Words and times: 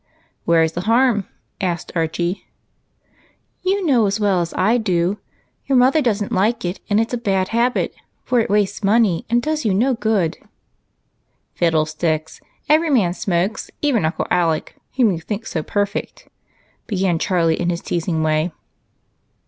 "Where's 0.45 0.71
the 0.71 0.81
harm?" 0.81 1.27
asked 1.61 1.91
Archie." 1.93 2.47
You 3.63 3.85
know 3.85 4.07
as 4.07 4.19
well 4.19 4.41
as 4.41 4.51
I 4.55 4.79
do; 4.79 5.19
your 5.67 5.77
mother 5.77 6.01
does 6.01 6.23
n't 6.23 6.31
like 6.31 6.65
it, 6.65 6.79
and 6.89 6.99
it's 6.99 7.13
a 7.13 7.19
bad 7.19 7.49
habit, 7.49 7.93
for 8.23 8.39
it 8.39 8.49
wastes 8.49 8.83
money 8.83 9.27
and 9.29 9.43
does 9.43 9.63
you 9.63 9.75
no 9.75 9.93
good."" 9.93 10.39
Fiddle 11.53 11.85
sticks! 11.85 12.41
every 12.67 12.89
man 12.89 13.13
smokes, 13.13 13.69
even 13.83 14.03
Uncle 14.03 14.25
Alec, 14.31 14.75
whom 14.95 15.11
you 15.11 15.19
think 15.19 15.45
so 15.45 15.61
perfect," 15.61 16.27
began 16.87 17.19
Charlie, 17.19 17.61
in 17.61 17.69
his 17.69 17.81
teasing 17.81 18.23
way. 18.23 18.51